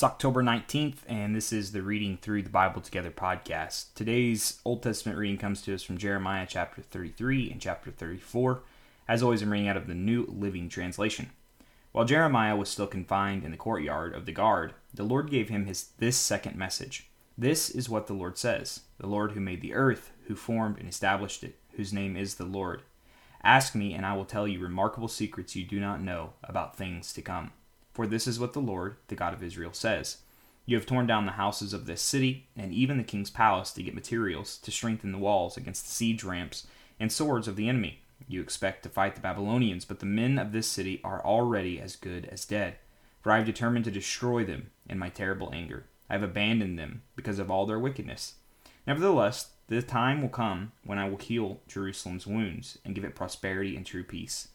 It's 0.00 0.04
October 0.04 0.42
19th, 0.42 1.00
and 1.08 1.36
this 1.36 1.52
is 1.52 1.72
the 1.72 1.82
Reading 1.82 2.16
Through 2.16 2.44
the 2.44 2.48
Bible 2.48 2.80
Together 2.80 3.10
podcast. 3.10 3.92
Today's 3.94 4.58
Old 4.64 4.82
Testament 4.82 5.18
reading 5.18 5.36
comes 5.36 5.60
to 5.60 5.74
us 5.74 5.82
from 5.82 5.98
Jeremiah 5.98 6.46
chapter 6.48 6.80
33 6.80 7.50
and 7.50 7.60
chapter 7.60 7.90
34. 7.90 8.62
As 9.06 9.22
always, 9.22 9.42
I'm 9.42 9.50
reading 9.50 9.68
out 9.68 9.76
of 9.76 9.88
the 9.88 9.94
New 9.94 10.24
Living 10.26 10.70
Translation. 10.70 11.28
While 11.92 12.06
Jeremiah 12.06 12.56
was 12.56 12.70
still 12.70 12.86
confined 12.86 13.44
in 13.44 13.50
the 13.50 13.58
courtyard 13.58 14.14
of 14.14 14.24
the 14.24 14.32
guard, 14.32 14.72
the 14.94 15.02
Lord 15.02 15.30
gave 15.30 15.50
him 15.50 15.66
his 15.66 15.90
this 15.98 16.16
second 16.16 16.56
message. 16.56 17.10
This 17.36 17.68
is 17.68 17.90
what 17.90 18.06
the 18.06 18.14
Lord 18.14 18.38
says 18.38 18.80
The 18.96 19.06
Lord 19.06 19.32
who 19.32 19.40
made 19.40 19.60
the 19.60 19.74
earth, 19.74 20.12
who 20.28 20.34
formed 20.34 20.78
and 20.78 20.88
established 20.88 21.44
it, 21.44 21.58
whose 21.76 21.92
name 21.92 22.16
is 22.16 22.36
the 22.36 22.46
Lord. 22.46 22.80
Ask 23.44 23.74
me, 23.74 23.92
and 23.92 24.06
I 24.06 24.16
will 24.16 24.24
tell 24.24 24.48
you 24.48 24.60
remarkable 24.60 25.08
secrets 25.08 25.54
you 25.54 25.64
do 25.64 25.78
not 25.78 26.00
know 26.00 26.32
about 26.42 26.78
things 26.78 27.12
to 27.12 27.20
come. 27.20 27.52
For 28.00 28.06
this 28.06 28.26
is 28.26 28.40
what 28.40 28.54
the 28.54 28.60
Lord, 28.60 28.96
the 29.08 29.14
God 29.14 29.34
of 29.34 29.42
Israel, 29.42 29.74
says 29.74 30.22
You 30.64 30.74
have 30.78 30.86
torn 30.86 31.06
down 31.06 31.26
the 31.26 31.32
houses 31.32 31.74
of 31.74 31.84
this 31.84 32.00
city, 32.00 32.46
and 32.56 32.72
even 32.72 32.96
the 32.96 33.04
king's 33.04 33.28
palace, 33.28 33.72
to 33.72 33.82
get 33.82 33.94
materials 33.94 34.56
to 34.62 34.70
strengthen 34.70 35.12
the 35.12 35.18
walls 35.18 35.58
against 35.58 35.84
the 35.84 35.90
siege 35.90 36.24
ramps 36.24 36.66
and 36.98 37.12
swords 37.12 37.46
of 37.46 37.56
the 37.56 37.68
enemy. 37.68 38.00
You 38.26 38.40
expect 38.40 38.84
to 38.84 38.88
fight 38.88 39.16
the 39.16 39.20
Babylonians, 39.20 39.84
but 39.84 40.00
the 40.00 40.06
men 40.06 40.38
of 40.38 40.52
this 40.52 40.66
city 40.66 41.02
are 41.04 41.22
already 41.22 41.78
as 41.78 41.94
good 41.94 42.24
as 42.32 42.46
dead. 42.46 42.76
For 43.20 43.32
I 43.32 43.36
have 43.36 43.44
determined 43.44 43.84
to 43.84 43.90
destroy 43.90 44.46
them 44.46 44.70
in 44.88 44.98
my 44.98 45.10
terrible 45.10 45.50
anger. 45.52 45.84
I 46.08 46.14
have 46.14 46.22
abandoned 46.22 46.78
them 46.78 47.02
because 47.16 47.38
of 47.38 47.50
all 47.50 47.66
their 47.66 47.78
wickedness. 47.78 48.36
Nevertheless, 48.86 49.50
the 49.66 49.82
time 49.82 50.22
will 50.22 50.30
come 50.30 50.72
when 50.84 50.96
I 50.96 51.06
will 51.06 51.18
heal 51.18 51.60
Jerusalem's 51.68 52.26
wounds 52.26 52.78
and 52.82 52.94
give 52.94 53.04
it 53.04 53.14
prosperity 53.14 53.76
and 53.76 53.84
true 53.84 54.04
peace. 54.04 54.48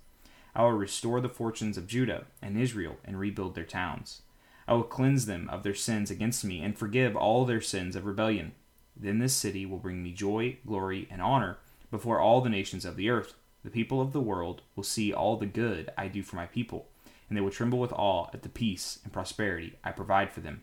I 0.55 0.63
will 0.63 0.71
restore 0.71 1.19
the 1.19 1.29
fortunes 1.29 1.77
of 1.77 1.87
Judah 1.87 2.25
and 2.41 2.57
Israel 2.57 2.97
and 3.03 3.19
rebuild 3.19 3.55
their 3.55 3.65
towns. 3.65 4.21
I 4.67 4.73
will 4.73 4.83
cleanse 4.83 5.25
them 5.25 5.49
of 5.49 5.63
their 5.63 5.75
sins 5.75 6.09
against 6.09 6.45
me 6.45 6.61
and 6.61 6.77
forgive 6.77 7.15
all 7.15 7.45
their 7.45 7.61
sins 7.61 7.95
of 7.95 8.05
rebellion. 8.05 8.53
Then 8.95 9.19
this 9.19 9.34
city 9.34 9.65
will 9.65 9.77
bring 9.77 10.01
me 10.01 10.13
joy, 10.13 10.57
glory, 10.65 11.07
and 11.12 11.21
honor 11.21 11.57
before 11.91 12.20
all 12.20 12.41
the 12.41 12.49
nations 12.49 12.85
of 12.85 12.95
the 12.95 13.09
earth. 13.09 13.35
The 13.63 13.70
people 13.70 13.99
of 13.99 14.13
the 14.13 14.21
world 14.21 14.62
will 14.75 14.84
see 14.84 15.13
all 15.13 15.37
the 15.37 15.45
good 15.45 15.91
I 15.97 16.07
do 16.07 16.23
for 16.23 16.35
my 16.35 16.45
people, 16.45 16.87
and 17.27 17.37
they 17.37 17.41
will 17.41 17.51
tremble 17.51 17.79
with 17.79 17.91
awe 17.93 18.27
at 18.34 18.43
the 18.43 18.49
peace 18.49 18.99
and 19.03 19.12
prosperity 19.12 19.75
I 19.84 19.91
provide 19.91 20.31
for 20.31 20.40
them. 20.40 20.62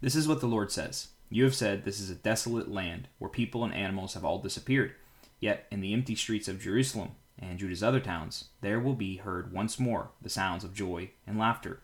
This 0.00 0.14
is 0.14 0.28
what 0.28 0.40
the 0.40 0.46
Lord 0.46 0.70
says 0.70 1.08
You 1.30 1.44
have 1.44 1.54
said 1.54 1.84
this 1.84 2.00
is 2.00 2.10
a 2.10 2.14
desolate 2.14 2.70
land 2.70 3.08
where 3.18 3.30
people 3.30 3.64
and 3.64 3.72
animals 3.72 4.14
have 4.14 4.24
all 4.24 4.38
disappeared. 4.38 4.94
Yet 5.40 5.66
in 5.70 5.80
the 5.80 5.94
empty 5.94 6.16
streets 6.16 6.48
of 6.48 6.60
Jerusalem 6.60 7.12
and 7.38 7.58
Judah's 7.58 7.82
other 7.82 8.00
towns, 8.00 8.46
there 8.60 8.80
will 8.80 8.94
be 8.94 9.16
heard 9.16 9.52
once 9.52 9.78
more 9.78 10.10
the 10.20 10.28
sounds 10.28 10.64
of 10.64 10.74
joy 10.74 11.10
and 11.26 11.38
laughter. 11.38 11.80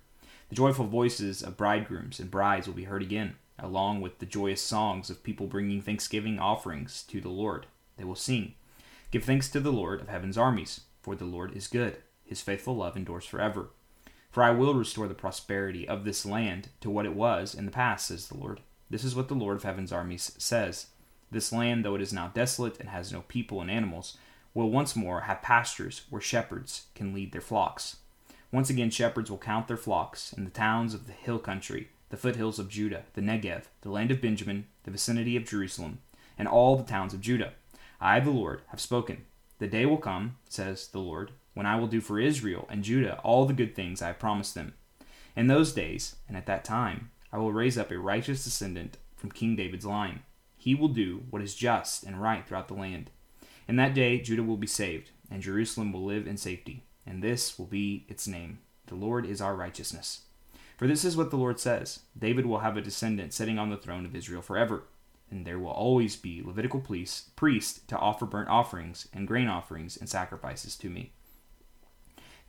The 0.49 0.57
joyful 0.57 0.87
voices 0.87 1.43
of 1.43 1.57
bridegrooms 1.57 2.21
and 2.21 2.31
brides 2.31 2.67
will 2.67 2.75
be 2.75 2.85
heard 2.85 3.03
again, 3.03 3.37
along 3.59 4.01
with 4.01 4.19
the 4.19 4.27
joyous 4.27 4.61
songs 4.61 5.11
of 5.11 5.23
people 5.23 5.47
bringing 5.47 5.81
thanksgiving 5.81 6.39
offerings 6.39 7.03
to 7.05 7.21
the 7.21 7.29
Lord. 7.29 7.67
They 7.97 8.05
will 8.05 8.15
sing, 8.15 8.55
Give 9.11 9.25
thanks 9.25 9.49
to 9.51 9.61
the 9.61 9.73
Lord 9.73 10.01
of 10.01 10.09
heaven's 10.09 10.37
armies, 10.37 10.83
for 11.01 11.15
the 11.15 11.25
Lord 11.25 11.57
is 11.57 11.69
good. 11.69 11.99
His 12.25 12.41
faithful 12.41 12.77
love 12.77 12.97
endures 12.97 13.25
forever. 13.25 13.71
For 14.31 14.43
I 14.43 14.51
will 14.51 14.75
restore 14.75 15.07
the 15.07 15.15
prosperity 15.15 15.87
of 15.87 16.05
this 16.05 16.27
land 16.27 16.71
to 16.81 16.91
what 16.91 17.07
it 17.07 17.15
was 17.15 17.55
in 17.55 17.67
the 17.67 17.71
past, 17.71 18.09
says 18.09 18.27
the 18.27 18.37
Lord. 18.37 18.61
This 18.91 19.05
is 19.05 19.15
what 19.15 19.29
the 19.29 19.35
Lord 19.35 19.57
of 19.57 19.63
heaven's 19.63 19.93
armies 19.93 20.33
says. 20.39 20.89
This 21.31 21.53
land, 21.53 21.85
though 21.85 21.95
it 21.95 22.01
is 22.01 22.13
now 22.13 22.33
desolate 22.35 22.81
and 22.81 22.89
has 22.89 23.13
no 23.13 23.23
people 23.23 23.61
and 23.61 23.71
animals, 23.71 24.19
will 24.55 24.71
once 24.71 24.97
more 24.97 25.23
have 25.23 25.43
pastures 25.43 26.03
where 26.09 26.23
shepherds 26.23 26.87
can 26.95 27.13
lead 27.13 27.33
their 27.33 27.41
flocks. 27.41 27.97
Once 28.53 28.71
again, 28.71 28.89
shepherds 28.89 29.31
will 29.31 29.39
count 29.39 29.67
their 29.67 29.77
flocks 29.77 30.33
in 30.33 30.45
the 30.45 30.51
towns 30.51 30.95
of 30.95 31.07
the 31.07 31.13
hill 31.13 31.41
country, 31.41 31.89
the 32.11 32.17
foothills 32.17 32.61
of 32.61 32.69
Judah, 32.69 33.03
the 33.15 33.21
Negev, 33.21 33.65
the 33.81 33.91
land 33.91 34.13
of 34.13 34.21
Benjamin, 34.21 34.67
the 34.85 34.93
vicinity 34.93 35.37
of 35.37 35.45
Jerusalem, 35.45 35.99
and 36.39 36.47
all 36.47 36.77
the 36.77 36.85
towns 36.85 37.13
of 37.13 37.21
Judah. 37.21 37.55
I, 38.01 38.21
the 38.21 38.31
Lord, 38.31 38.63
have 38.69 38.81
spoken. 38.81 39.25
The 39.59 39.67
day 39.67 39.87
will 39.87 39.99
come, 39.99 40.37
says 40.49 40.87
the 40.87 41.01
Lord, 41.01 41.33
when 41.55 41.67
I 41.67 41.77
will 41.77 41.87
do 41.87 42.01
for 42.01 42.21
Israel 42.21 42.69
and 42.71 42.85
Judah 42.85 43.19
all 43.25 43.47
the 43.47 43.53
good 43.53 43.75
things 43.75 44.03
I 44.03 44.09
have 44.09 44.19
promised 44.19 44.55
them. 44.55 44.75
In 45.35 45.49
those 45.49 45.73
days, 45.73 46.17
and 46.29 46.37
at 46.37 46.47
that 46.47 46.65
time, 46.65 47.11
I 47.33 47.39
will 47.39 47.53
raise 47.53 47.77
up 47.77 47.91
a 47.91 47.99
righteous 47.99 48.45
descendant 48.45 48.99
from 49.17 49.33
King 49.33 49.57
David's 49.57 49.87
line. 49.87 50.23
He 50.57 50.75
will 50.75 50.89
do 50.89 51.25
what 51.31 51.43
is 51.43 51.55
just 51.55 52.05
and 52.05 52.23
right 52.23 52.47
throughout 52.47 52.69
the 52.69 52.75
land. 52.75 53.11
In 53.67 53.77
that 53.77 53.95
day, 53.95 54.21
Judah 54.21 54.43
will 54.43 54.57
be 54.57 54.67
saved, 54.67 55.11
and 55.31 55.43
Jerusalem 55.43 55.93
will 55.93 56.05
live 56.05 56.27
in 56.27 56.37
safety, 56.37 56.85
and 57.07 57.23
this 57.23 57.59
will 57.59 57.67
be 57.67 58.05
its 58.09 58.27
name 58.27 58.59
The 58.87 58.95
Lord 58.95 59.25
is 59.25 59.41
our 59.41 59.57
righteousness. 59.57 60.23
For 60.77 60.87
this 60.87 61.05
is 61.05 61.17
what 61.17 61.31
the 61.31 61.37
Lord 61.37 61.59
says 61.61 62.01
David 62.19 62.47
will 62.47 62.59
have 62.59 62.77
a 62.77 62.83
descendant 62.83 63.33
sitting 63.33 63.59
on 63.59 63.71
the 63.71 63.77
throne 63.77 64.05
of 64.05 64.15
Israel 64.15 64.43
forever, 64.43 64.85
and 65.31 65.47
there 65.47 65.59
will 65.59 65.71
always 65.71 66.17
be 66.17 66.43
Levitical 66.43 66.81
priest, 66.81 67.35
priest 67.37 67.89
to 67.89 67.99
offer 67.99 68.27
burnt 68.27 68.49
offerings 68.49 69.09
and 69.13 69.27
grain 69.27 69.49
offerings 69.49 69.97
and 69.97 70.09
sacrifices 70.09 70.77
to 70.77 70.91
me. 70.91 71.13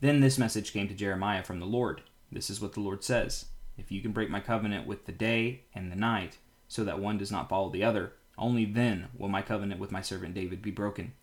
Then 0.01 0.19
this 0.19 0.37
message 0.37 0.73
came 0.73 0.87
to 0.89 0.93
Jeremiah 0.93 1.43
from 1.43 1.59
the 1.59 1.65
Lord. 1.65 2.01
This 2.31 2.49
is 2.49 2.59
what 2.59 2.73
the 2.73 2.81
Lord 2.81 3.03
says 3.03 3.45
If 3.77 3.91
you 3.91 4.01
can 4.01 4.11
break 4.11 4.29
my 4.29 4.39
covenant 4.41 4.85
with 4.85 5.05
the 5.05 5.11
day 5.11 5.61
and 5.73 5.91
the 5.91 5.95
night, 5.95 6.37
so 6.67 6.83
that 6.83 6.99
one 6.99 7.17
does 7.17 7.31
not 7.31 7.47
follow 7.47 7.69
the 7.69 7.83
other, 7.83 8.13
only 8.38 8.66
then 8.66 9.07
will 9.18 9.29
my 9.29 9.41
covenant 9.41 9.79
with 9.79 9.91
my 9.91 10.01
servant 10.01 10.34
David 10.34 10.62
be 10.62 10.72
broken. 10.72 11.13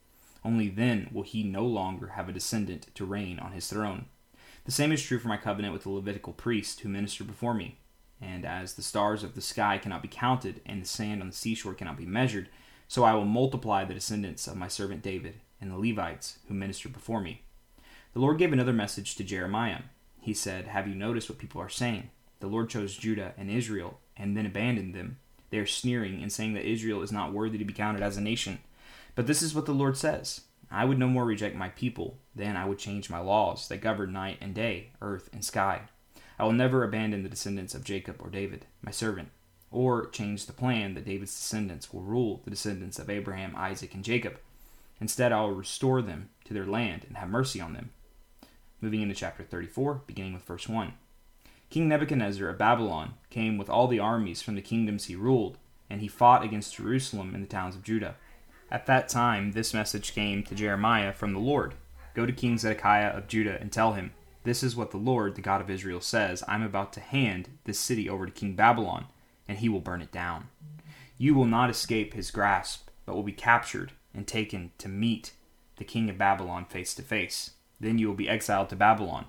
Only 0.45 0.69
then 0.69 1.09
will 1.12 1.23
he 1.23 1.43
no 1.43 1.65
longer 1.65 2.09
have 2.09 2.28
a 2.28 2.33
descendant 2.33 2.95
to 2.95 3.05
reign 3.05 3.39
on 3.39 3.53
his 3.53 3.69
throne. 3.69 4.06
The 4.65 4.73
same 4.73 4.93
is 4.93 5.03
true 5.03 5.19
for 5.19 5.28
my 5.28 5.37
covenant 5.37 5.73
with 5.73 5.83
the 5.83 5.91
Levitical 5.91 6.33
priest 6.33 6.81
who 6.81 6.89
minister 6.89 7.25
before 7.25 7.55
me. 7.55 7.78
And 8.21 8.45
as 8.45 8.75
the 8.75 8.83
stars 8.83 9.25
of 9.25 9.34
the 9.34 9.41
sky 9.41 9.78
cannot 9.78 10.03
be 10.03 10.09
counted, 10.09 10.61
and 10.65 10.81
the 10.81 10.87
sand 10.87 11.21
on 11.21 11.28
the 11.28 11.34
seashore 11.34 11.75
cannot 11.75 11.97
be 11.97 12.06
measured, 12.06 12.49
so 12.87 13.03
I 13.03 13.15
will 13.15 13.25
multiply 13.25 13.84
the 13.84 13.94
descendants 13.94 14.47
of 14.47 14.56
my 14.56 14.69
servant 14.69 15.03
David 15.03 15.41
and 15.61 15.71
the 15.71 15.79
Levites 15.79 16.39
who 16.47 16.55
minister 16.55 16.89
before 16.89 17.21
me. 17.21 17.43
The 18.12 18.21
Lord 18.21 18.39
gave 18.39 18.53
another 18.53 18.73
message 18.73 19.17
to 19.17 19.25
Jeremiah. 19.25 19.81
He 20.21 20.34
said, 20.34 20.67
Have 20.67 20.87
you 20.87 20.94
noticed 20.94 21.29
what 21.29 21.39
people 21.39 21.61
are 21.61 21.69
saying? 21.69 22.11
The 22.41 22.47
Lord 22.47 22.69
chose 22.69 22.97
Judah 22.97 23.34
and 23.37 23.50
Israel, 23.50 23.99
and 24.17 24.37
then 24.37 24.47
abandoned 24.47 24.94
them 24.94 25.19
they 25.52 25.58
are 25.58 25.66
sneering 25.66 26.22
and 26.22 26.32
saying 26.32 26.54
that 26.54 26.64
Israel 26.64 27.02
is 27.02 27.12
not 27.12 27.32
worthy 27.32 27.58
to 27.58 27.64
be 27.64 27.74
counted 27.74 28.02
as 28.02 28.16
a 28.16 28.22
nation. 28.22 28.58
But 29.14 29.26
this 29.26 29.42
is 29.42 29.54
what 29.54 29.66
the 29.66 29.74
Lord 29.74 29.96
says 29.96 30.40
I 30.70 30.86
would 30.86 30.98
no 30.98 31.06
more 31.06 31.26
reject 31.26 31.54
my 31.54 31.68
people, 31.68 32.16
than 32.34 32.56
I 32.56 32.64
would 32.64 32.78
change 32.78 33.10
my 33.10 33.18
laws 33.18 33.68
that 33.68 33.82
govern 33.82 34.14
night 34.14 34.38
and 34.40 34.54
day, 34.54 34.88
earth 35.02 35.28
and 35.30 35.44
sky. 35.44 35.82
I 36.38 36.44
will 36.44 36.52
never 36.52 36.82
abandon 36.82 37.22
the 37.22 37.28
descendants 37.28 37.74
of 37.74 37.84
Jacob 37.84 38.16
or 38.20 38.30
David, 38.30 38.64
my 38.80 38.90
servant, 38.90 39.28
or 39.70 40.08
change 40.08 40.46
the 40.46 40.54
plan 40.54 40.94
that 40.94 41.04
David's 41.04 41.32
descendants 41.34 41.92
will 41.92 42.00
rule 42.00 42.40
the 42.44 42.50
descendants 42.50 42.98
of 42.98 43.10
Abraham, 43.10 43.54
Isaac, 43.54 43.92
and 43.92 44.02
Jacob. 44.02 44.38
Instead, 45.02 45.32
I 45.32 45.42
will 45.42 45.52
restore 45.52 46.00
them 46.00 46.30
to 46.46 46.54
their 46.54 46.66
land 46.66 47.04
and 47.06 47.19
have 47.19 47.28
mercy 47.28 47.60
on 47.60 47.74
them. 47.74 47.90
Moving 48.80 49.02
into 49.02 49.14
chapter 49.14 49.44
34, 49.44 50.00
beginning 50.06 50.32
with 50.32 50.44
verse 50.44 50.66
1. 50.66 50.94
King 51.72 51.88
Nebuchadnezzar 51.88 52.50
of 52.50 52.59
Babylon 52.59 53.15
came 53.31 53.56
with 53.56 53.71
all 53.71 53.88
the 53.88 53.99
armies 53.99 54.43
from 54.43 54.56
the 54.56 54.60
kingdoms 54.60 55.06
he 55.06 55.16
ruled, 55.16 55.56
and 55.88 56.03
he 56.03 56.06
fought 56.06 56.44
against 56.44 56.75
Jerusalem 56.75 57.34
and 57.34 57.43
the 57.43 57.49
towns 57.49 57.75
of 57.75 57.83
Judah. 57.83 58.16
At 58.71 58.84
that 58.84 59.09
time, 59.09 59.53
this 59.53 59.72
message 59.72 60.12
came 60.12 60.43
to 60.43 60.55
Jeremiah 60.55 61.15
from 61.15 61.32
the 61.32 61.38
Lord 61.38 61.72
Go 62.12 62.27
to 62.27 62.32
King 62.34 62.59
Zedekiah 62.59 63.16
of 63.16 63.27
Judah 63.27 63.59
and 63.59 63.72
tell 63.72 63.94
him, 63.94 64.12
This 64.44 64.62
is 64.62 64.77
what 64.77 64.91
the 64.91 64.99
Lord, 64.99 65.34
the 65.34 65.41
God 65.41 65.62
of 65.62 65.71
Israel, 65.71 66.03
says 66.03 66.44
I'm 66.47 66.62
about 66.62 66.93
to 66.93 67.00
hand 67.00 67.49
this 67.65 67.78
city 67.78 68.06
over 68.06 68.27
to 68.27 68.32
King 68.32 68.55
Babylon, 68.55 69.06
and 69.49 69.56
he 69.56 69.71
will 69.71 69.81
burn 69.81 70.03
it 70.03 70.12
down. 70.12 70.49
You 71.16 71.34
will 71.34 71.47
not 71.47 71.71
escape 71.71 72.12
his 72.12 72.31
grasp, 72.31 72.91
but 73.06 73.15
will 73.15 73.22
be 73.22 73.32
captured 73.32 73.93
and 74.12 74.27
taken 74.27 74.72
to 74.77 74.91
meet 74.91 75.32
the 75.77 75.84
king 75.84 76.11
of 76.11 76.19
Babylon 76.19 76.66
face 76.66 76.93
to 76.97 77.03
face. 77.03 77.53
Then 77.81 77.97
you 77.97 78.09
will 78.09 78.15
be 78.15 78.28
exiled 78.28 78.69
to 78.69 78.77
Babylon 78.77 79.28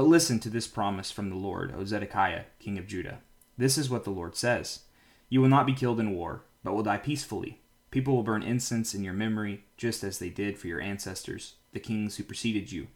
but 0.00 0.06
listen 0.06 0.38
to 0.38 0.48
this 0.48 0.66
promise 0.66 1.10
from 1.10 1.28
the 1.28 1.36
Lord, 1.36 1.74
O 1.76 1.84
Zedekiah, 1.84 2.44
king 2.58 2.78
of 2.78 2.86
Judah. 2.86 3.18
This 3.58 3.76
is 3.76 3.90
what 3.90 4.04
the 4.04 4.10
Lord 4.10 4.34
says 4.34 4.84
You 5.28 5.42
will 5.42 5.50
not 5.50 5.66
be 5.66 5.74
killed 5.74 6.00
in 6.00 6.12
war, 6.14 6.44
but 6.64 6.72
will 6.72 6.82
die 6.82 6.96
peacefully. 6.96 7.60
People 7.90 8.16
will 8.16 8.22
burn 8.22 8.42
incense 8.42 8.94
in 8.94 9.04
your 9.04 9.12
memory, 9.12 9.64
just 9.76 10.02
as 10.02 10.18
they 10.18 10.30
did 10.30 10.56
for 10.56 10.68
your 10.68 10.80
ancestors, 10.80 11.56
the 11.72 11.80
kings 11.80 12.16
who 12.16 12.24
preceded 12.24 12.72
you. 12.72 12.86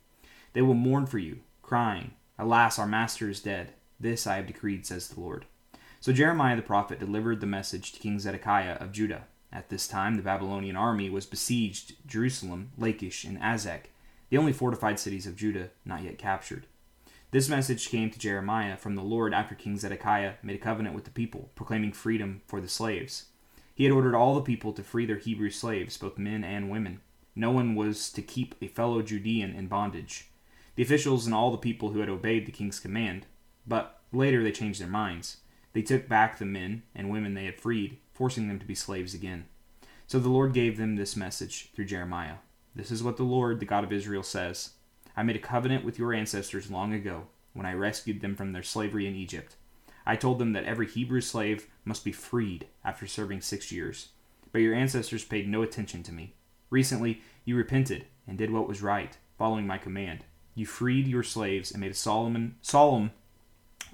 They 0.54 0.62
will 0.62 0.72
mourn 0.72 1.04
for 1.04 1.18
you, 1.18 1.40
crying, 1.60 2.12
Alas, 2.38 2.78
our 2.78 2.86
master 2.86 3.28
is 3.28 3.42
dead. 3.42 3.74
This 4.00 4.26
I 4.26 4.36
have 4.36 4.46
decreed, 4.46 4.86
says 4.86 5.08
the 5.08 5.20
Lord. 5.20 5.44
So 6.00 6.10
Jeremiah 6.10 6.56
the 6.56 6.62
prophet 6.62 6.98
delivered 6.98 7.42
the 7.42 7.46
message 7.46 7.92
to 7.92 8.00
King 8.00 8.18
Zedekiah 8.18 8.78
of 8.80 8.92
Judah. 8.92 9.24
At 9.52 9.68
this 9.68 9.86
time, 9.86 10.16
the 10.16 10.22
Babylonian 10.22 10.74
army 10.74 11.10
was 11.10 11.26
besieged 11.26 11.96
Jerusalem, 12.06 12.70
Lachish, 12.78 13.24
and 13.24 13.38
Azekah, 13.40 13.88
the 14.30 14.38
only 14.38 14.54
fortified 14.54 14.98
cities 14.98 15.26
of 15.26 15.36
Judah 15.36 15.68
not 15.84 16.02
yet 16.02 16.16
captured. 16.16 16.66
This 17.34 17.48
message 17.48 17.88
came 17.88 18.10
to 18.10 18.18
Jeremiah 18.18 18.76
from 18.76 18.94
the 18.94 19.02
Lord 19.02 19.34
after 19.34 19.56
King 19.56 19.76
Zedekiah 19.76 20.34
made 20.44 20.54
a 20.54 20.60
covenant 20.62 20.94
with 20.94 21.02
the 21.02 21.10
people, 21.10 21.50
proclaiming 21.56 21.92
freedom 21.92 22.42
for 22.46 22.60
the 22.60 22.68
slaves. 22.68 23.24
He 23.74 23.82
had 23.82 23.92
ordered 23.92 24.14
all 24.14 24.36
the 24.36 24.40
people 24.40 24.72
to 24.72 24.84
free 24.84 25.04
their 25.04 25.18
Hebrew 25.18 25.50
slaves, 25.50 25.96
both 25.96 26.16
men 26.16 26.44
and 26.44 26.70
women. 26.70 27.00
No 27.34 27.50
one 27.50 27.74
was 27.74 28.12
to 28.12 28.22
keep 28.22 28.54
a 28.62 28.68
fellow 28.68 29.02
Judean 29.02 29.52
in 29.52 29.66
bondage. 29.66 30.28
The 30.76 30.84
officials 30.84 31.26
and 31.26 31.34
all 31.34 31.50
the 31.50 31.58
people 31.58 31.90
who 31.90 31.98
had 31.98 32.08
obeyed 32.08 32.46
the 32.46 32.52
king's 32.52 32.78
command, 32.78 33.26
but 33.66 34.00
Later, 34.14 34.44
they 34.44 34.52
changed 34.52 34.80
their 34.80 34.86
minds. 34.86 35.38
They 35.72 35.82
took 35.82 36.08
back 36.08 36.38
the 36.38 36.44
men 36.44 36.84
and 36.94 37.10
women 37.10 37.34
they 37.34 37.46
had 37.46 37.58
freed, 37.58 37.98
forcing 38.12 38.46
them 38.46 38.60
to 38.60 38.66
be 38.66 38.76
slaves 38.76 39.12
again. 39.12 39.46
So 40.06 40.20
the 40.20 40.28
Lord 40.28 40.54
gave 40.54 40.76
them 40.76 40.94
this 40.94 41.16
message 41.16 41.72
through 41.74 41.86
Jeremiah 41.86 42.36
This 42.76 42.92
is 42.92 43.02
what 43.02 43.16
the 43.16 43.24
Lord, 43.24 43.58
the 43.58 43.66
God 43.66 43.82
of 43.82 43.92
Israel, 43.92 44.22
says 44.22 44.73
I 45.16 45.22
made 45.22 45.36
a 45.36 45.40
covenant 45.40 45.84
with 45.84 45.98
your 45.98 46.12
ancestors 46.12 46.70
long 46.70 46.92
ago, 46.92 47.28
when 47.52 47.66
I 47.66 47.72
rescued 47.72 48.20
them 48.20 48.34
from 48.34 48.52
their 48.52 48.62
slavery 48.62 49.06
in 49.06 49.14
Egypt. 49.14 49.56
I 50.04 50.16
told 50.16 50.38
them 50.38 50.52
that 50.52 50.64
every 50.64 50.86
Hebrew 50.86 51.20
slave 51.20 51.68
must 51.84 52.04
be 52.04 52.12
freed 52.12 52.66
after 52.84 53.06
serving 53.06 53.40
six 53.40 53.72
years. 53.72 54.08
But 54.52 54.60
your 54.60 54.74
ancestors 54.74 55.24
paid 55.24 55.48
no 55.48 55.62
attention 55.62 56.02
to 56.04 56.12
me. 56.12 56.34
Recently, 56.68 57.22
you 57.44 57.56
repented 57.56 58.06
and 58.26 58.36
did 58.36 58.50
what 58.50 58.68
was 58.68 58.82
right, 58.82 59.16
following 59.38 59.66
my 59.66 59.78
command. 59.78 60.24
You 60.54 60.66
freed 60.66 61.06
your 61.06 61.22
slaves 61.22 61.70
and 61.70 61.80
made 61.80 61.92
a 61.92 61.94
solemn, 61.94 62.56
solemn 62.60 63.12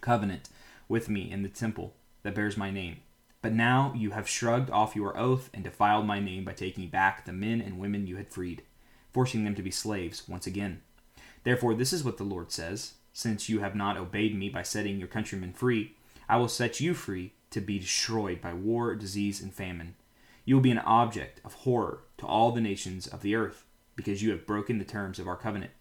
covenant 0.01 0.49
with 0.89 1.09
me 1.09 1.31
in 1.31 1.43
the 1.43 1.49
temple 1.49 1.95
that 2.23 2.35
bears 2.35 2.57
my 2.57 2.71
name. 2.71 2.97
But 3.43 3.53
now 3.53 3.95
you 3.97 4.11
have 4.11 4.29
shrugged 4.29 4.71
off 4.71 4.97
your 4.97 5.17
oath 5.17 5.49
and 5.55 5.65
defiled 5.65 6.07
my 6.07 6.21
name 6.21 6.45
by 6.45 6.53
taking 6.53 6.89
back 6.89 7.25
the 7.25 7.33
men 7.33 7.61
and 7.61 7.79
women 7.79 8.07
you 8.07 8.17
had 8.17 8.29
freed, 8.29 8.63
forcing 9.13 9.45
them 9.45 9.55
to 9.55 9.63
be 9.63 9.71
slaves 9.71 10.29
once 10.29 10.47
again. 10.47 10.83
Therefore, 11.45 11.75
this 11.75 11.93
is 11.93 12.05
what 12.05 12.17
the 12.17 12.25
Lord 12.25 12.53
says 12.53 12.95
Since 13.13 13.49
you 13.49 13.61
have 13.61 13.75
not 13.75 13.97
obeyed 13.97 14.37
me 14.37 14.49
by 14.49 14.63
setting 14.63 14.99
your 14.99 15.09
countrymen 15.09 15.53
free, 15.53 15.97
I 16.29 16.37
will 16.37 16.49
set 16.49 16.81
you 16.81 16.95
free 16.95 17.33
to 17.51 17.61
be 17.61 17.79
destroyed 17.79 18.41
by 18.41 18.55
war, 18.55 18.95
disease, 18.95 19.41
and 19.41 19.53
famine. 19.53 19.97
You 20.45 20.55
will 20.55 20.63
be 20.63 20.71
an 20.71 20.79
object 20.79 21.41
of 21.45 21.55
horror 21.55 22.01
to 22.19 22.27
all 22.27 22.53
the 22.53 22.61
nations 22.61 23.07
of 23.07 23.23
the 23.23 23.35
earth, 23.35 23.65
because 23.97 24.23
you 24.23 24.31
have 24.31 24.47
broken 24.47 24.79
the 24.79 24.85
terms 24.85 25.19
of 25.19 25.27
our 25.27 25.37
covenant. 25.37 25.73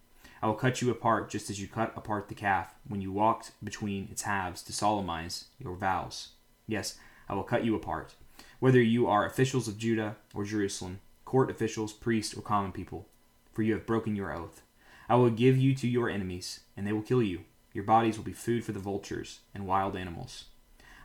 I 0.41 0.47
will 0.47 0.55
cut 0.55 0.81
you 0.81 0.89
apart 0.89 1.29
just 1.29 1.49
as 1.49 1.61
you 1.61 1.67
cut 1.67 1.93
apart 1.95 2.29
the 2.29 2.35
calf 2.35 2.73
when 2.87 3.01
you 3.01 3.11
walked 3.11 3.51
between 3.63 4.07
its 4.09 4.21
halves 4.23 4.61
to 4.63 4.73
solemnize 4.73 5.45
your 5.59 5.75
vows. 5.75 6.29
Yes, 6.65 6.97
I 7.27 7.35
will 7.35 7.43
cut 7.43 7.65
you 7.65 7.75
apart. 7.75 8.15
Whether 8.59 8.81
you 8.81 9.07
are 9.07 9.25
officials 9.25 9.67
of 9.67 9.77
Judah 9.77 10.15
or 10.33 10.45
Jerusalem, 10.45 10.99
court 11.25 11.51
officials, 11.51 11.93
priests, 11.93 12.35
or 12.35 12.41
common 12.41 12.71
people, 12.71 13.07
for 13.51 13.63
you 13.63 13.73
have 13.73 13.85
broken 13.85 14.15
your 14.15 14.33
oath. 14.33 14.61
I 15.09 15.15
will 15.15 15.31
give 15.31 15.57
you 15.57 15.73
to 15.73 15.87
your 15.87 16.07
enemies, 16.07 16.59
and 16.77 16.85
they 16.85 16.93
will 16.93 17.01
kill 17.01 17.23
you. 17.23 17.41
Your 17.73 17.83
bodies 17.83 18.15
will 18.15 18.23
be 18.23 18.31
food 18.31 18.63
for 18.63 18.73
the 18.73 18.79
vultures 18.79 19.39
and 19.55 19.65
wild 19.65 19.95
animals. 19.95 20.45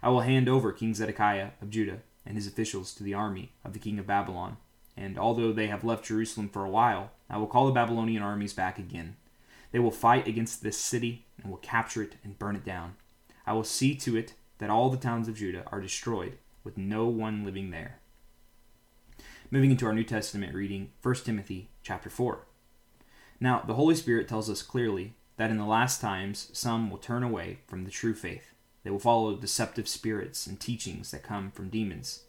I 0.03 0.11
will 0.11 0.21
hand 0.21 0.47
over 0.47 0.73
King 0.73 0.95
Zedekiah 0.95 1.53
of 1.63 1.71
Judah 1.71 2.01
and 2.27 2.37
his 2.37 2.47
officials 2.47 2.93
to 2.95 3.03
the 3.03 3.15
army 3.15 3.53
of 3.65 3.73
the 3.73 3.79
king 3.79 3.99
of 3.99 4.07
Babylon. 4.07 4.59
And 4.95 5.19
although 5.19 5.53
they 5.53 5.69
have 5.69 5.85
left 5.85 6.05
Jerusalem 6.05 6.51
for 6.51 6.65
a 6.65 6.71
while, 6.71 7.13
I 7.31 7.39
will 7.39 7.47
call 7.47 7.67
the 7.67 7.73
Babylonian 7.73 8.23
armies 8.23 8.53
back 8.53 8.79
again. 8.79 9.17
They 9.73 9.79
will 9.79 9.91
fight 9.91 10.29
against 10.29 10.63
this 10.63 10.77
city 10.77 11.25
and 11.43 11.51
will 11.51 11.59
capture 11.59 12.03
it 12.03 12.17
and 12.23 12.39
burn 12.39 12.57
it 12.57 12.65
down. 12.65 12.97
I 13.47 13.55
will 13.55 13.65
see 13.65 13.95
to 13.97 14.17
it 14.17 14.35
that 14.59 14.71
all 14.71 14.91
the 14.91 14.97
towns 14.99 15.29
of 15.29 15.37
Judah 15.37 15.65
are 15.73 15.81
destroyed, 15.81 16.39
with 16.63 16.77
no 16.77 17.07
one 17.07 17.45
living 17.45 17.71
there. 17.71 17.99
Moving 19.51 19.71
into 19.71 19.87
our 19.87 19.95
New 19.95 20.05
Testament 20.05 20.55
reading, 20.55 20.93
1 21.03 21.15
Timothy 21.17 21.71
chapter 21.83 22.09
4. 22.09 22.45
Now, 23.45 23.63
the 23.67 23.75
Holy 23.75 23.95
Spirit 23.95 24.27
tells 24.27 24.49
us 24.49 24.63
clearly 24.63 25.13
that 25.37 25.51
in 25.51 25.59
the 25.59 25.67
last 25.67 26.01
times 26.01 26.49
some 26.55 26.89
will 26.89 26.97
turn 26.97 27.23
away 27.23 27.59
from 27.67 27.85
the 27.85 27.91
true 27.91 28.15
faith. 28.15 28.55
They 28.83 28.89
will 28.91 28.99
follow 28.99 29.37
deceptive 29.37 29.87
spirits 29.87 30.47
and 30.47 30.59
teachings 30.59 31.11
that 31.11 31.23
come 31.23 31.51
from 31.51 31.69
demons. 31.69 32.23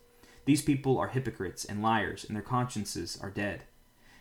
These 0.43 0.61
people 0.61 0.97
are 0.97 1.07
hypocrites 1.07 1.63
and 1.63 1.81
liars, 1.81 2.25
and 2.25 2.35
their 2.35 2.43
consciences 2.43 3.17
are 3.21 3.29
dead. 3.29 3.63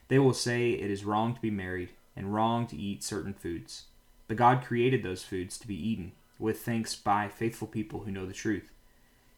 They 0.06 0.20
will 0.20 0.32
say 0.32 0.70
it 0.70 0.88
is 0.88 1.05
wrong 1.05 1.35
to 1.35 1.41
be 1.41 1.50
married 1.50 1.91
and 2.14 2.32
wrong 2.32 2.64
to 2.69 2.76
eat 2.76 3.02
certain 3.02 3.35
foods. 3.35 3.87
But 4.29 4.37
God 4.37 4.62
created 4.62 5.02
those 5.02 5.25
foods 5.25 5.58
to 5.58 5.67
be 5.67 5.75
eaten 5.75 6.12
with 6.38 6.61
thanks 6.61 6.94
by 6.94 7.26
faithful 7.26 7.67
people 7.67 8.05
who 8.05 8.12
know 8.12 8.25
the 8.25 8.32
truth. 8.32 8.70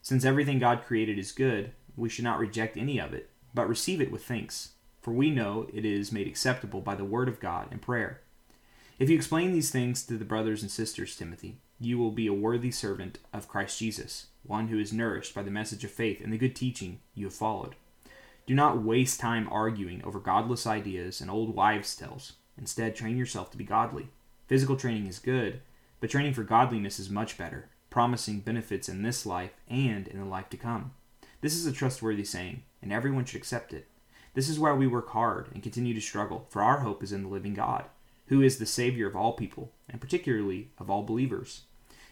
Since 0.02 0.26
everything 0.26 0.58
God 0.58 0.84
created 0.84 1.18
is 1.18 1.32
good, 1.32 1.72
we 1.96 2.10
should 2.10 2.24
not 2.24 2.38
reject 2.38 2.76
any 2.76 2.98
of 2.98 3.14
it, 3.14 3.30
but 3.54 3.66
receive 3.66 4.02
it 4.02 4.12
with 4.12 4.26
thanks, 4.26 4.72
for 5.06 5.12
we 5.12 5.30
know 5.30 5.68
it 5.72 5.84
is 5.84 6.10
made 6.10 6.26
acceptable 6.26 6.80
by 6.80 6.96
the 6.96 7.04
word 7.04 7.28
of 7.28 7.38
God 7.38 7.68
and 7.70 7.80
prayer. 7.80 8.22
If 8.98 9.08
you 9.08 9.14
explain 9.14 9.52
these 9.52 9.70
things 9.70 10.04
to 10.04 10.18
the 10.18 10.24
brothers 10.24 10.62
and 10.62 10.70
sisters, 10.70 11.14
Timothy, 11.14 11.58
you 11.78 11.96
will 11.96 12.10
be 12.10 12.26
a 12.26 12.32
worthy 12.32 12.72
servant 12.72 13.20
of 13.32 13.46
Christ 13.46 13.78
Jesus, 13.78 14.26
one 14.42 14.66
who 14.66 14.80
is 14.80 14.92
nourished 14.92 15.32
by 15.32 15.44
the 15.44 15.50
message 15.52 15.84
of 15.84 15.92
faith 15.92 16.20
and 16.20 16.32
the 16.32 16.36
good 16.36 16.56
teaching 16.56 16.98
you 17.14 17.26
have 17.26 17.34
followed. 17.34 17.76
Do 18.48 18.54
not 18.56 18.82
waste 18.82 19.20
time 19.20 19.46
arguing 19.48 20.02
over 20.02 20.18
godless 20.18 20.66
ideas 20.66 21.20
and 21.20 21.30
old 21.30 21.54
wives' 21.54 21.94
tales. 21.94 22.32
Instead, 22.58 22.96
train 22.96 23.16
yourself 23.16 23.52
to 23.52 23.56
be 23.56 23.62
godly. 23.62 24.08
Physical 24.48 24.74
training 24.74 25.06
is 25.06 25.20
good, 25.20 25.60
but 26.00 26.10
training 26.10 26.34
for 26.34 26.42
godliness 26.42 26.98
is 26.98 27.10
much 27.10 27.38
better, 27.38 27.68
promising 27.90 28.40
benefits 28.40 28.88
in 28.88 29.02
this 29.02 29.24
life 29.24 29.52
and 29.68 30.08
in 30.08 30.18
the 30.18 30.24
life 30.24 30.48
to 30.48 30.56
come. 30.56 30.94
This 31.42 31.54
is 31.54 31.64
a 31.64 31.70
trustworthy 31.70 32.24
saying, 32.24 32.64
and 32.82 32.92
everyone 32.92 33.24
should 33.24 33.38
accept 33.38 33.72
it. 33.72 33.86
This 34.36 34.50
is 34.50 34.60
why 34.60 34.74
we 34.74 34.86
work 34.86 35.08
hard 35.08 35.48
and 35.54 35.62
continue 35.62 35.94
to 35.94 36.00
struggle, 36.02 36.46
for 36.50 36.60
our 36.62 36.80
hope 36.80 37.02
is 37.02 37.10
in 37.10 37.22
the 37.22 37.28
living 37.30 37.54
God, 37.54 37.86
who 38.26 38.42
is 38.42 38.58
the 38.58 38.66
Savior 38.66 39.08
of 39.08 39.16
all 39.16 39.32
people, 39.32 39.72
and 39.88 39.98
particularly 39.98 40.72
of 40.76 40.90
all 40.90 41.02
believers. 41.02 41.62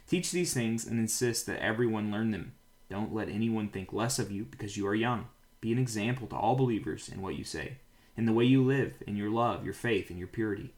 Teach 0.09 0.33
these 0.33 0.55
things 0.55 0.87
and 0.87 0.99
insist 0.99 1.45
that 1.45 1.63
everyone 1.63 2.11
learn 2.11 2.31
them. 2.31 2.55
Don't 2.89 3.13
let 3.13 3.29
anyone 3.29 3.69
think 3.69 3.93
less 3.93 4.19
of 4.19 4.33
you 4.33 4.45
because 4.45 4.75
you 4.75 4.87
are 4.87 4.95
young. 4.95 5.27
Be 5.61 5.71
an 5.71 5.79
example 5.79 6.27
to 6.29 6.35
all 6.35 6.57
believers 6.57 7.11
in 7.11 7.21
what 7.21 7.37
you 7.37 7.45
say, 7.45 7.77
in 8.17 8.25
the 8.25 8.33
way 8.33 8.47
you 8.47 8.65
live, 8.65 8.95
in 9.07 9.17
your 9.17 9.29
love, 9.29 9.63
your 9.63 9.75
faith, 9.75 10.09
and 10.09 10.19
your 10.19 10.29
purity. 10.29 10.73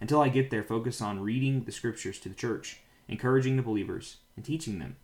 Until 0.00 0.20
I 0.20 0.30
get 0.30 0.50
there, 0.50 0.64
focus 0.64 1.00
on 1.00 1.20
reading 1.20 1.62
the 1.62 1.70
scriptures 1.70 2.18
to 2.18 2.28
the 2.28 2.34
church, 2.34 2.80
encouraging 3.06 3.54
the 3.54 3.62
believers, 3.62 4.16
and 4.34 4.44
teaching 4.44 4.80
them. 4.80 4.96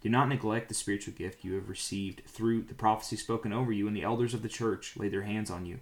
Do 0.00 0.08
not 0.08 0.28
neglect 0.28 0.68
the 0.68 0.74
spiritual 0.74 1.14
gift 1.14 1.44
you 1.44 1.54
have 1.54 1.68
received 1.68 2.22
through 2.26 2.62
the 2.62 2.74
prophecy 2.74 3.16
spoken 3.16 3.52
over 3.52 3.72
you, 3.72 3.86
and 3.86 3.96
the 3.96 4.02
elders 4.02 4.34
of 4.34 4.42
the 4.42 4.48
church 4.48 4.96
lay 4.96 5.08
their 5.08 5.22
hands 5.22 5.50
on 5.50 5.66
you. 5.66 5.80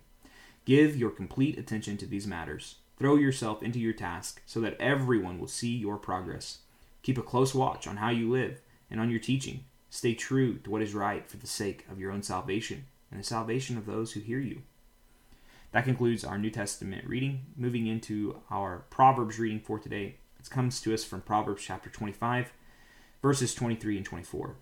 Give 0.64 0.96
your 0.96 1.10
complete 1.10 1.58
attention 1.58 1.96
to 1.98 2.06
these 2.06 2.26
matters. 2.26 2.76
Throw 2.98 3.16
yourself 3.16 3.62
into 3.62 3.78
your 3.78 3.92
task 3.92 4.40
so 4.46 4.60
that 4.60 4.80
everyone 4.80 5.38
will 5.38 5.48
see 5.48 5.74
your 5.74 5.98
progress. 5.98 6.58
Keep 7.02 7.18
a 7.18 7.22
close 7.22 7.54
watch 7.54 7.86
on 7.86 7.98
how 7.98 8.10
you 8.10 8.30
live 8.30 8.60
and 8.90 9.00
on 9.00 9.10
your 9.10 9.20
teaching. 9.20 9.64
Stay 9.90 10.14
true 10.14 10.58
to 10.58 10.70
what 10.70 10.82
is 10.82 10.94
right 10.94 11.28
for 11.28 11.36
the 11.36 11.46
sake 11.46 11.84
of 11.90 12.00
your 12.00 12.10
own 12.10 12.22
salvation 12.22 12.86
and 13.10 13.20
the 13.20 13.24
salvation 13.24 13.76
of 13.76 13.86
those 13.86 14.12
who 14.12 14.20
hear 14.20 14.38
you. 14.38 14.62
That 15.72 15.84
concludes 15.84 16.24
our 16.24 16.38
New 16.38 16.50
Testament 16.50 17.04
reading. 17.06 17.46
Moving 17.56 17.86
into 17.88 18.40
our 18.50 18.84
Proverbs 18.90 19.38
reading 19.38 19.60
for 19.60 19.78
today. 19.78 20.16
It 20.38 20.48
comes 20.48 20.80
to 20.80 20.94
us 20.94 21.04
from 21.04 21.20
Proverbs 21.20 21.62
chapter 21.64 21.90
25, 21.90 22.52
verses 23.24 23.54
23 23.54 23.96
and 23.96 24.04
24. 24.04 24.54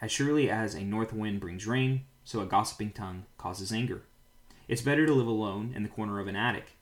As 0.00 0.10
surely 0.10 0.48
as 0.48 0.74
a 0.74 0.80
north 0.80 1.12
wind 1.12 1.38
brings 1.38 1.66
rain, 1.66 2.06
so 2.24 2.40
a 2.40 2.46
gossiping 2.46 2.92
tongue 2.92 3.26
causes 3.36 3.70
anger. 3.70 4.04
It's 4.68 4.80
better 4.80 5.04
to 5.04 5.12
live 5.12 5.26
alone 5.26 5.74
in 5.76 5.82
the 5.82 5.90
corner 5.90 6.18
of 6.18 6.28
an 6.28 6.34
attic 6.34 6.78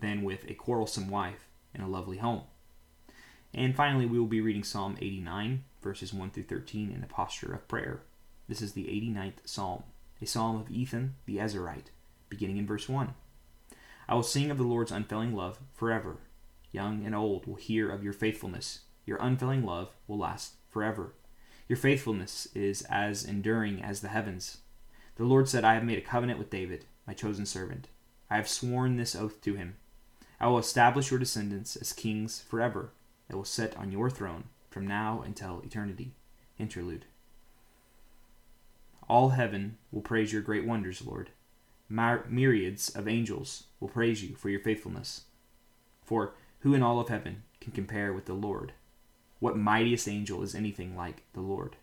than 0.00 0.24
with 0.24 0.42
a 0.50 0.54
quarrelsome 0.54 1.08
wife 1.08 1.46
in 1.72 1.80
a 1.80 1.88
lovely 1.88 2.16
home. 2.16 2.42
And 3.54 3.76
finally, 3.76 4.04
we 4.04 4.18
will 4.18 4.26
be 4.26 4.40
reading 4.40 4.64
Psalm 4.64 4.96
89, 5.00 5.62
verses 5.80 6.12
1 6.12 6.30
through 6.30 6.42
13, 6.42 6.90
in 6.90 7.04
a 7.04 7.06
posture 7.06 7.54
of 7.54 7.68
prayer. 7.68 8.00
This 8.48 8.60
is 8.60 8.72
the 8.72 8.86
89th 8.86 9.46
Psalm, 9.46 9.84
a 10.20 10.26
psalm 10.26 10.56
of 10.56 10.72
Ethan 10.72 11.14
the 11.24 11.36
Ezrahite 11.36 11.92
beginning 12.28 12.56
in 12.56 12.66
verse 12.66 12.88
1. 12.88 13.14
I 14.08 14.16
will 14.16 14.24
sing 14.24 14.50
of 14.50 14.58
the 14.58 14.64
Lord's 14.64 14.90
unfailing 14.90 15.36
love 15.36 15.60
forever. 15.72 16.16
Young 16.72 17.06
and 17.06 17.14
old 17.14 17.46
will 17.46 17.54
hear 17.54 17.92
of 17.92 18.02
your 18.02 18.12
faithfulness. 18.12 18.80
Your 19.08 19.16
unfailing 19.22 19.64
love 19.64 19.94
will 20.06 20.18
last 20.18 20.56
forever. 20.68 21.14
Your 21.66 21.78
faithfulness 21.78 22.46
is 22.54 22.82
as 22.82 23.24
enduring 23.24 23.82
as 23.82 24.00
the 24.00 24.08
heavens. 24.08 24.58
The 25.16 25.24
Lord 25.24 25.48
said, 25.48 25.64
I 25.64 25.74
have 25.74 25.84
made 25.84 25.96
a 25.96 26.02
covenant 26.02 26.38
with 26.38 26.50
David, 26.50 26.84
my 27.06 27.14
chosen 27.14 27.46
servant. 27.46 27.88
I 28.30 28.36
have 28.36 28.48
sworn 28.48 28.96
this 28.96 29.16
oath 29.16 29.40
to 29.40 29.54
him. 29.54 29.76
I 30.38 30.46
will 30.46 30.58
establish 30.58 31.10
your 31.10 31.18
descendants 31.18 31.74
as 31.74 31.94
kings 31.94 32.44
forever. 32.48 32.92
They 33.28 33.34
will 33.34 33.44
sit 33.46 33.74
on 33.78 33.90
your 33.90 34.10
throne 34.10 34.44
from 34.68 34.86
now 34.86 35.22
until 35.24 35.62
eternity. 35.62 36.12
Interlude. 36.58 37.06
All 39.08 39.30
heaven 39.30 39.78
will 39.90 40.02
praise 40.02 40.34
your 40.34 40.42
great 40.42 40.66
wonders, 40.66 41.00
Lord 41.00 41.30
myriads 41.88 42.90
of 42.90 43.08
angels 43.08 43.64
will 43.80 43.88
praise 43.88 44.22
you 44.22 44.36
for 44.36 44.50
your 44.50 44.60
faithfulness. 44.60 45.22
For 46.04 46.34
who 46.60 46.74
in 46.74 46.82
all 46.82 47.00
of 47.00 47.08
heaven 47.08 47.44
can 47.60 47.72
compare 47.72 48.12
with 48.12 48.26
the 48.26 48.34
Lord? 48.34 48.72
What 49.38 49.56
mightiest 49.56 50.08
angel 50.08 50.42
is 50.42 50.54
anything 50.54 50.96
like 50.96 51.22
the 51.32 51.40
Lord? 51.40 51.76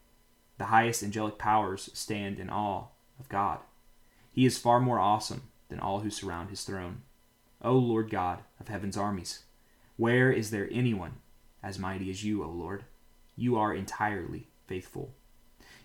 The 0.57 0.65
highest 0.65 1.03
angelic 1.03 1.38
powers 1.38 1.89
stand 1.93 2.39
in 2.39 2.50
awe 2.50 2.88
of 3.19 3.29
God. 3.29 3.59
He 4.31 4.45
is 4.45 4.57
far 4.57 4.79
more 4.79 5.00
awesome 5.00 5.43
than 5.69 5.79
all 5.79 6.01
who 6.01 6.09
surround 6.09 6.50
his 6.50 6.63
throne. 6.63 7.03
O 7.62 7.74
Lord 7.74 8.09
God 8.09 8.39
of 8.59 8.67
heaven's 8.67 8.97
armies, 8.97 9.43
where 9.97 10.31
is 10.31 10.51
there 10.51 10.69
anyone 10.71 11.13
as 11.63 11.79
mighty 11.79 12.09
as 12.09 12.24
you, 12.24 12.43
O 12.43 12.50
Lord? 12.50 12.85
You 13.35 13.57
are 13.57 13.74
entirely 13.74 14.47
faithful. 14.67 15.13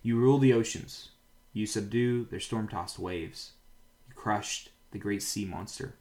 You 0.02 0.16
rule 0.16 0.38
the 0.38 0.52
oceans, 0.52 1.10
you 1.52 1.66
subdue 1.66 2.24
their 2.24 2.40
storm 2.40 2.68
tossed 2.68 2.98
waves 2.98 3.52
you 4.10 4.14
crushed 4.14 4.70
the 4.90 4.98
great 4.98 5.22
sea 5.22 5.44
monster. 5.44 5.94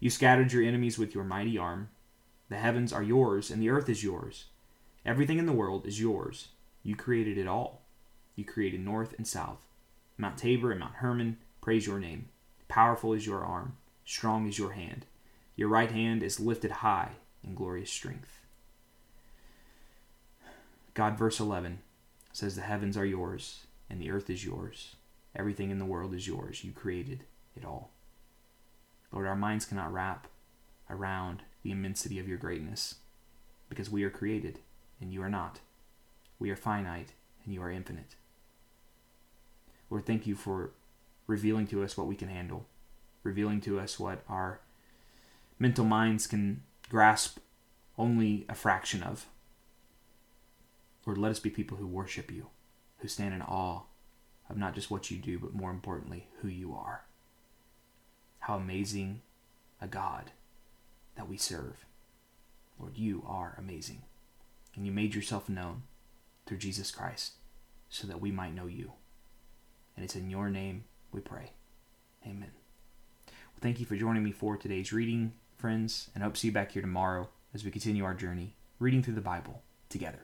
You 0.00 0.10
scattered 0.10 0.52
your 0.52 0.62
enemies 0.62 0.98
with 0.98 1.14
your 1.14 1.24
mighty 1.24 1.56
arm. 1.56 1.90
The 2.48 2.56
heavens 2.56 2.92
are 2.92 3.02
yours, 3.02 3.50
and 3.50 3.62
the 3.62 3.70
earth 3.70 3.88
is 3.88 4.02
yours. 4.02 4.46
Everything 5.04 5.38
in 5.38 5.46
the 5.46 5.52
world 5.52 5.86
is 5.86 6.00
yours. 6.00 6.48
You 6.82 6.96
created 6.96 7.36
it 7.38 7.46
all. 7.46 7.82
You 8.36 8.44
created 8.44 8.80
north 8.84 9.14
and 9.16 9.26
south. 9.26 9.66
Mount 10.16 10.38
Tabor 10.38 10.70
and 10.70 10.80
Mount 10.80 10.94
Hermon 10.96 11.36
praise 11.60 11.86
your 11.86 11.98
name. 11.98 12.28
Powerful 12.68 13.12
is 13.12 13.26
your 13.26 13.44
arm, 13.44 13.76
strong 14.04 14.48
is 14.48 14.58
your 14.58 14.72
hand. 14.72 15.06
Your 15.56 15.68
right 15.68 15.90
hand 15.90 16.22
is 16.22 16.40
lifted 16.40 16.70
high 16.70 17.10
in 17.42 17.54
glorious 17.54 17.90
strength. 17.90 18.40
God, 20.94 21.18
verse 21.18 21.40
11, 21.40 21.80
says, 22.32 22.54
The 22.54 22.62
heavens 22.62 22.96
are 22.96 23.06
yours, 23.06 23.66
and 23.90 24.00
the 24.00 24.10
earth 24.10 24.30
is 24.30 24.44
yours. 24.44 24.96
Everything 25.36 25.70
in 25.70 25.78
the 25.78 25.84
world 25.84 26.14
is 26.14 26.26
yours. 26.26 26.64
You 26.64 26.72
created 26.72 27.24
it 27.56 27.64
all. 27.64 27.90
Lord, 29.12 29.26
our 29.26 29.36
minds 29.36 29.64
cannot 29.64 29.92
wrap 29.92 30.28
around 30.88 31.42
the 31.62 31.70
immensity 31.70 32.18
of 32.18 32.28
your 32.28 32.38
greatness 32.38 32.96
because 33.68 33.90
we 33.90 34.04
are 34.04 34.10
created 34.10 34.58
and 35.00 35.12
you 35.12 35.22
are 35.22 35.28
not. 35.28 35.60
We 36.38 36.50
are 36.50 36.56
finite 36.56 37.12
and 37.44 37.54
you 37.54 37.62
are 37.62 37.70
infinite. 37.70 38.16
Lord, 39.90 40.06
thank 40.06 40.26
you 40.26 40.34
for 40.34 40.70
revealing 41.26 41.66
to 41.68 41.82
us 41.82 41.96
what 41.96 42.06
we 42.06 42.16
can 42.16 42.28
handle, 42.28 42.66
revealing 43.22 43.60
to 43.62 43.78
us 43.78 43.98
what 43.98 44.22
our 44.28 44.60
mental 45.58 45.84
minds 45.84 46.26
can 46.26 46.62
grasp 46.88 47.38
only 47.96 48.44
a 48.48 48.54
fraction 48.54 49.02
of. 49.02 49.26
Lord, 51.06 51.18
let 51.18 51.30
us 51.30 51.38
be 51.38 51.50
people 51.50 51.76
who 51.76 51.86
worship 51.86 52.30
you, 52.30 52.48
who 52.98 53.08
stand 53.08 53.34
in 53.34 53.42
awe 53.42 53.82
of 54.48 54.56
not 54.56 54.74
just 54.74 54.90
what 54.90 55.10
you 55.10 55.18
do, 55.18 55.38
but 55.38 55.54
more 55.54 55.70
importantly, 55.70 56.28
who 56.40 56.48
you 56.48 56.74
are. 56.74 57.04
How 58.40 58.56
amazing 58.56 59.22
a 59.80 59.86
God 59.86 60.32
that 61.16 61.28
we 61.28 61.36
serve. 61.36 61.84
Lord, 62.78 62.96
you 62.96 63.22
are 63.26 63.54
amazing. 63.58 64.02
And 64.76 64.86
you 64.86 64.92
made 64.92 65.14
yourself 65.14 65.48
known 65.48 65.82
through 66.46 66.58
Jesus 66.58 66.90
Christ 66.90 67.32
so 67.88 68.06
that 68.06 68.20
we 68.20 68.30
might 68.30 68.54
know 68.54 68.66
you. 68.66 68.92
And 69.96 70.04
it's 70.04 70.16
in 70.16 70.30
your 70.30 70.50
name 70.50 70.84
we 71.12 71.20
pray. 71.20 71.52
Amen. 72.26 72.50
Well, 73.26 73.60
thank 73.60 73.78
you 73.78 73.86
for 73.86 73.96
joining 73.96 74.24
me 74.24 74.32
for 74.32 74.56
today's 74.56 74.92
reading, 74.92 75.32
friends, 75.56 76.10
and 76.14 76.22
I 76.22 76.26
hope 76.26 76.34
to 76.34 76.40
see 76.40 76.48
you 76.48 76.52
back 76.52 76.72
here 76.72 76.82
tomorrow 76.82 77.28
as 77.54 77.64
we 77.64 77.70
continue 77.70 78.04
our 78.04 78.14
journey 78.14 78.56
reading 78.80 79.02
through 79.02 79.14
the 79.14 79.20
Bible 79.20 79.62
together. 79.88 80.20